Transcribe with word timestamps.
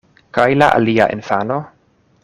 Kaj 0.37 0.45
la 0.61 0.69
alia 0.79 1.09
infano? 1.19 1.63